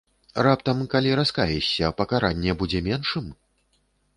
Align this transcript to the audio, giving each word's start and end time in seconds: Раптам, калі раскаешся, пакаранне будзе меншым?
Раптам, 0.45 0.79
калі 0.93 1.11
раскаешся, 1.19 1.91
пакаранне 1.99 2.51
будзе 2.63 2.79
меншым? 2.89 3.25